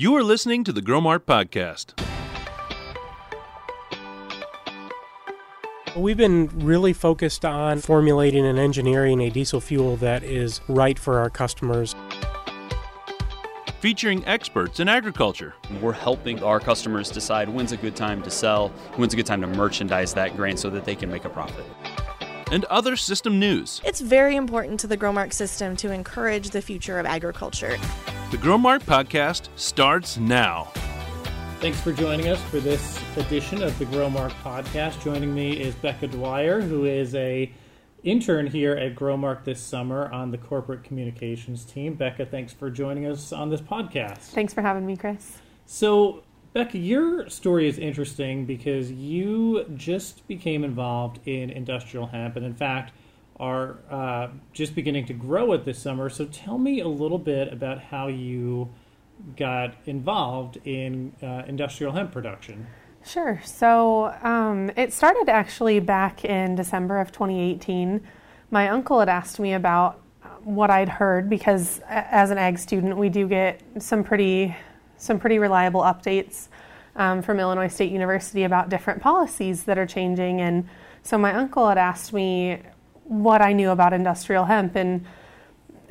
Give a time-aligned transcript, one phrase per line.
[0.00, 1.92] You are listening to the Growmark Podcast.
[5.94, 11.18] We've been really focused on formulating and engineering a diesel fuel that is right for
[11.18, 11.94] our customers.
[13.80, 15.52] Featuring experts in agriculture.
[15.82, 19.42] We're helping our customers decide when's a good time to sell, when's a good time
[19.42, 21.66] to merchandise that grain so that they can make a profit.
[22.50, 23.82] And other system news.
[23.84, 27.76] It's very important to the Growmark system to encourage the future of agriculture.
[28.30, 30.70] The Growmark Podcast starts now.
[31.58, 35.02] Thanks for joining us for this edition of the Growmark podcast.
[35.02, 37.52] Joining me is Becca Dwyer, who is a
[38.04, 41.94] intern here at Growmark this summer on the corporate communications team.
[41.94, 44.18] Becca, thanks for joining us on this podcast.
[44.18, 45.38] Thanks for having me, Chris.
[45.66, 52.46] So, Becca, your story is interesting because you just became involved in industrial hemp, and
[52.46, 52.92] in fact,
[53.40, 56.08] are uh, just beginning to grow it this summer.
[56.08, 58.70] So, tell me a little bit about how you
[59.36, 62.66] got involved in uh, industrial hemp production.
[63.04, 63.40] Sure.
[63.44, 68.00] So um, it started actually back in December of 2018.
[68.50, 70.00] My uncle had asked me about
[70.42, 74.56] what I'd heard because as an ag student, we do get some pretty
[74.96, 76.48] some pretty reliable updates
[76.94, 80.42] um, from Illinois State University about different policies that are changing.
[80.42, 80.68] And
[81.02, 82.60] so my uncle had asked me
[83.10, 85.04] what I knew about industrial hemp and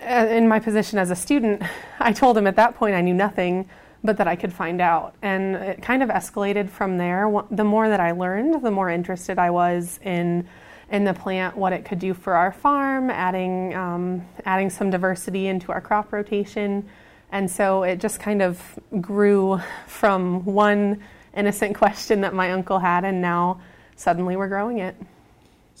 [0.00, 1.62] uh, in my position as a student,
[1.98, 3.68] I told him at that point I knew nothing,
[4.04, 5.16] but that I could find out.
[5.20, 7.28] And it kind of escalated from there.
[7.50, 10.48] The more that I learned, the more interested I was in
[10.90, 15.48] in the plant, what it could do for our farm, adding um, adding some diversity
[15.48, 16.88] into our crop rotation.
[17.32, 18.62] And so it just kind of
[19.00, 21.02] grew from one
[21.36, 23.60] innocent question that my uncle had, and now
[23.96, 24.94] suddenly we're growing it.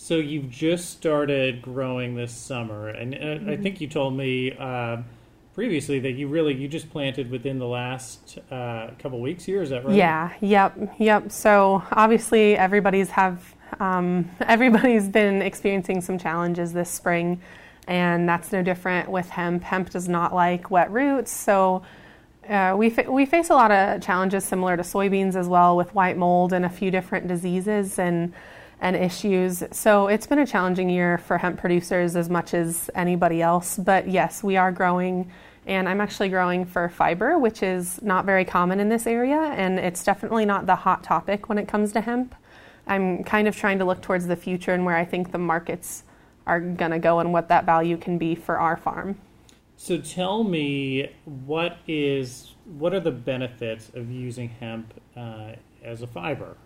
[0.00, 3.50] So you've just started growing this summer, and uh, mm-hmm.
[3.50, 4.98] I think you told me uh,
[5.54, 9.60] previously that you really you just planted within the last uh, couple weeks here.
[9.60, 9.96] Is that right?
[9.96, 10.32] Yeah.
[10.40, 10.94] Yep.
[10.98, 11.32] Yep.
[11.32, 17.40] So obviously everybody's have um, everybody's been experiencing some challenges this spring,
[17.88, 19.64] and that's no different with hemp.
[19.64, 21.82] Hemp does not like wet roots, so.
[22.48, 25.94] Uh, we, fa- we face a lot of challenges similar to soybeans as well with
[25.94, 28.32] white mold and a few different diseases and
[28.80, 29.62] and issues.
[29.72, 33.76] So it's been a challenging year for hemp producers as much as anybody else.
[33.76, 35.30] But yes, we are growing,
[35.66, 39.78] and I'm actually growing for fiber, which is not very common in this area, and
[39.78, 42.34] it's definitely not the hot topic when it comes to hemp.
[42.86, 46.04] I'm kind of trying to look towards the future and where I think the markets
[46.46, 49.18] are going to go and what that value can be for our farm.
[49.76, 55.52] So tell me what is what are the benefits of using hemp uh,
[55.84, 56.56] as a fiber?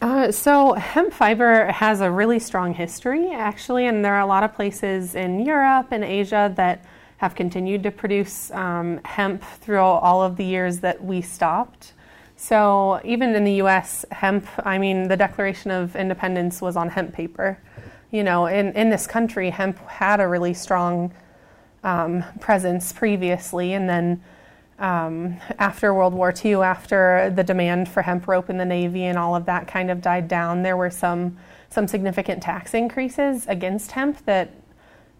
[0.00, 4.42] Uh, so, hemp fiber has a really strong history, actually, and there are a lot
[4.42, 6.82] of places in Europe and Asia that
[7.18, 11.92] have continued to produce um, hemp through all of the years that we stopped.
[12.36, 17.12] So, even in the US, hemp, I mean, the Declaration of Independence was on hemp
[17.12, 17.58] paper.
[18.10, 21.12] You know, in, in this country, hemp had a really strong
[21.84, 24.24] um, presence previously, and then
[24.80, 29.18] um, after World War II, after the demand for hemp rope in the Navy and
[29.18, 31.36] all of that kind of died down, there were some
[31.68, 34.52] some significant tax increases against hemp that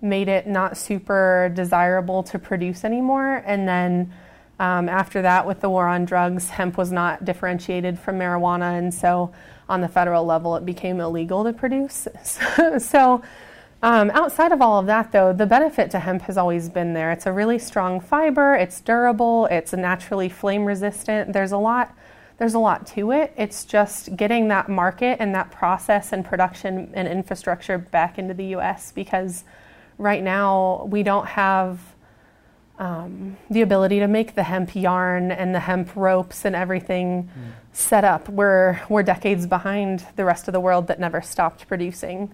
[0.03, 3.45] made it not super desirable to produce anymore.
[3.47, 4.13] And then
[4.59, 8.93] um, after that, with the war on drugs, hemp was not differentiated from marijuana, and
[8.93, 9.33] so
[9.69, 12.09] on the federal level, it became illegal to produce.
[12.79, 13.23] so
[13.83, 17.11] um, outside of all of that, though, the benefit to hemp has always been there.
[17.13, 18.55] It's a really strong fiber.
[18.55, 19.47] It's durable.
[19.47, 21.33] It's naturally flame resistant.
[21.33, 21.97] There's a lot.
[22.37, 23.33] There's a lot to it.
[23.37, 28.47] It's just getting that market and that process and production and infrastructure back into the
[28.47, 28.93] U.S.
[28.93, 29.45] because
[29.99, 31.81] right now we don't have
[32.79, 37.53] um, the ability to make the hemp yarn and the hemp ropes and everything mm.
[37.73, 38.29] set up.
[38.29, 42.33] We're we're decades behind the rest of the world that never stopped producing.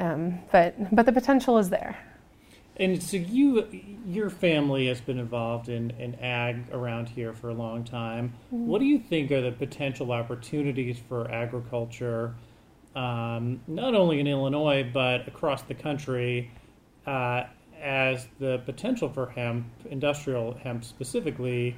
[0.00, 1.96] Um, but but the potential is there.
[2.76, 3.66] And so you,
[4.06, 8.32] your family has been involved in, in ag around here for a long time.
[8.46, 8.66] Mm-hmm.
[8.66, 12.34] What do you think are the potential opportunities for agriculture,
[12.96, 16.50] um, not only in Illinois but across the country,
[17.06, 17.44] uh,
[17.78, 21.76] as the potential for hemp, industrial hemp specifically,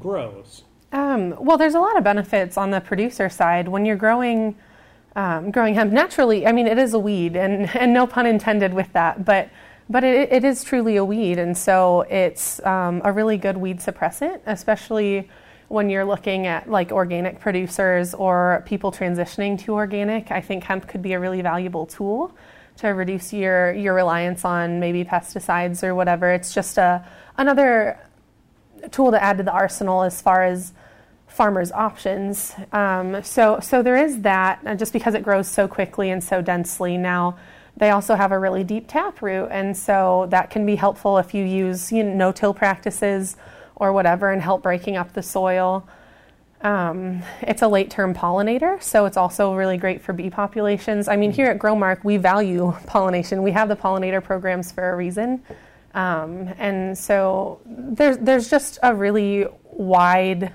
[0.00, 0.64] grows?
[0.90, 4.56] Um, well, there's a lot of benefits on the producer side when you're growing
[5.16, 6.46] um, growing hemp naturally.
[6.46, 9.50] I mean, it is a weed, and, and no pun intended with that, but
[9.90, 13.78] but it, it is truly a weed, and so it's um, a really good weed
[13.78, 15.28] suppressant, especially
[15.68, 20.30] when you're looking at like organic producers or people transitioning to organic.
[20.30, 22.34] I think hemp could be a really valuable tool
[22.76, 26.30] to reduce your your reliance on maybe pesticides or whatever.
[26.30, 27.04] It's just a
[27.36, 27.98] another
[28.90, 30.72] tool to add to the arsenal as far as
[31.32, 32.54] farmers' options.
[32.72, 36.96] Um, so, so there is that, just because it grows so quickly and so densely.
[36.96, 37.38] Now,
[37.76, 41.44] they also have a really deep taproot, and so that can be helpful if you
[41.44, 43.36] use you know, no-till practices
[43.76, 45.86] or whatever and help breaking up the soil.
[46.60, 51.08] Um, it's a late term pollinator, so it's also really great for bee populations.
[51.08, 53.42] I mean, here at Growmark, we value pollination.
[53.42, 55.42] We have the pollinator programs for a reason.
[55.94, 60.52] Um, and so there's, there's just a really wide,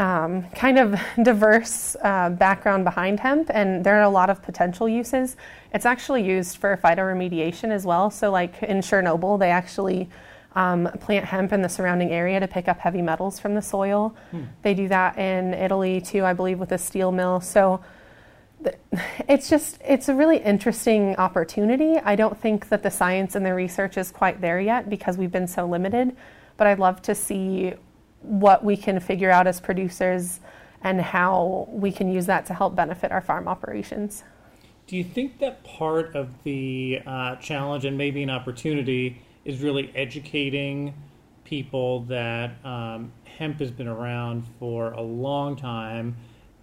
[0.00, 4.88] um, kind of diverse uh, background behind hemp, and there are a lot of potential
[4.88, 5.36] uses.
[5.72, 8.10] It's actually used for phytoremediation as well.
[8.10, 10.08] So, like in Chernobyl, they actually
[10.56, 14.16] um, plant hemp in the surrounding area to pick up heavy metals from the soil.
[14.30, 14.44] Hmm.
[14.62, 17.40] They do that in Italy too, I believe, with a steel mill.
[17.40, 17.80] So
[19.28, 21.98] it's just it's a really interesting opportunity.
[21.98, 25.30] I don't think that the science and the research is quite there yet because we've
[25.30, 26.16] been so limited.
[26.56, 27.74] But I'd love to see
[28.22, 30.40] what we can figure out as producers
[30.82, 34.24] and how we can use that to help benefit our farm operations.
[34.86, 39.92] Do you think that part of the uh, challenge and maybe an opportunity is really
[39.94, 40.94] educating
[41.44, 46.16] people that um, hemp has been around for a long time,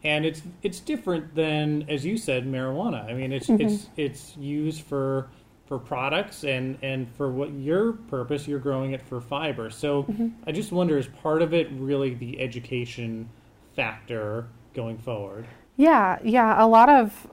[0.04, 3.06] and it's it's different than, as you said, marijuana.
[3.10, 3.66] I mean, it's mm-hmm.
[3.66, 5.30] it's it's used for
[5.68, 10.30] for products and and for what your purpose you're growing it for fiber so mm-hmm.
[10.46, 13.28] i just wonder is part of it really the education
[13.76, 17.28] factor going forward yeah yeah a lot of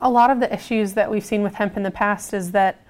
[0.00, 2.80] a lot of the issues that we've seen with hemp in the past is that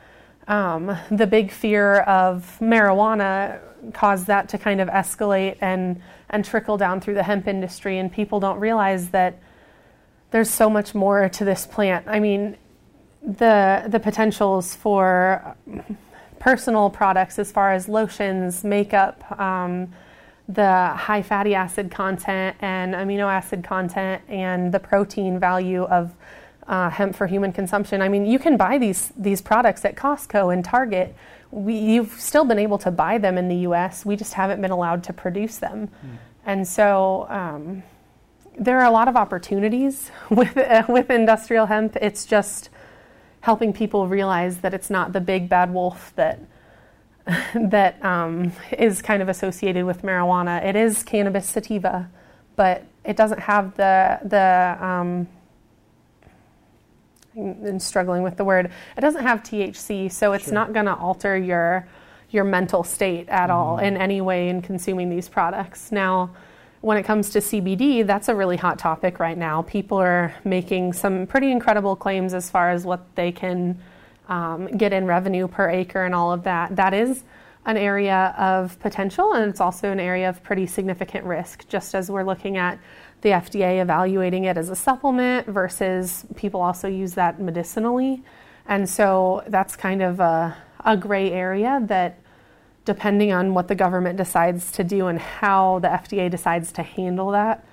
[0.49, 3.61] um, the big fear of marijuana
[3.93, 6.01] caused that to kind of escalate and
[6.31, 9.39] and trickle down through the hemp industry, and people don't realize that
[10.31, 12.07] there's so much more to this plant.
[12.09, 12.57] I mean,
[13.25, 15.57] the the potentials for
[16.39, 19.91] personal products as far as lotions, makeup, um,
[20.47, 26.15] the high fatty acid content and amino acid content, and the protein value of
[26.67, 28.03] uh, hemp for human consumption.
[28.03, 31.15] I mean, you can buy these these products at Costco and Target.
[31.51, 34.05] We, you've still been able to buy them in the U.S.
[34.05, 36.17] We just haven't been allowed to produce them, mm.
[36.45, 37.83] and so um,
[38.59, 41.97] there are a lot of opportunities with uh, with industrial hemp.
[42.03, 42.69] It's just
[43.45, 46.41] helping people realize that it's not the big bad wolf that
[47.55, 50.65] that um, is kind of associated with marijuana.
[50.65, 52.09] It is cannabis sativa,
[52.57, 55.29] but it doesn't have the the um,
[57.37, 58.71] I'm struggling with the word.
[58.97, 60.55] It doesn't have THC, so it's sure.
[60.55, 61.87] not going to alter your
[62.31, 63.53] your mental state at mm-hmm.
[63.53, 65.93] all in any way in consuming these products.
[65.93, 66.31] Now,
[66.85, 69.63] when it comes to CBD, that's a really hot topic right now.
[69.63, 73.81] People are making some pretty incredible claims as far as what they can
[74.29, 76.77] um, get in revenue per acre and all of that.
[76.77, 77.25] That is
[77.65, 82.11] an area of potential, and it's also an area of pretty significant risk, just as
[82.11, 82.79] we're looking at
[83.23, 88.23] the FDA evaluating it as a supplement versus people also use that medicinally.
[88.67, 90.55] And so that's kind of a,
[90.85, 92.19] a gray area that,
[92.85, 97.31] depending on what the government decides to do and how the FDA decides to handle
[97.31, 97.65] that,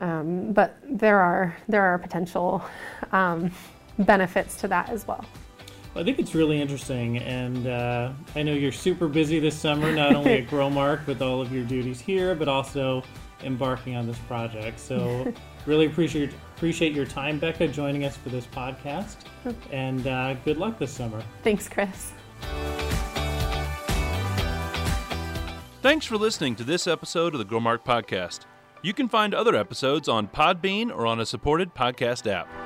[0.00, 2.62] um, but there are there are potential
[3.12, 3.50] um,
[3.98, 5.24] benefits to that as well.
[5.96, 10.14] I think it's really interesting, and uh, I know you're super busy this summer, not
[10.14, 13.04] only at Growmark with all of your duties here, but also
[13.44, 14.80] embarking on this project.
[14.80, 15.32] So,
[15.66, 19.16] really appreciate appreciate your time, Becca, joining us for this podcast,
[19.70, 21.22] and uh, good luck this summer.
[21.44, 22.12] Thanks, Chris.
[25.84, 28.46] Thanks for listening to this episode of the Growmark Podcast.
[28.80, 32.63] You can find other episodes on Podbean or on a supported podcast app.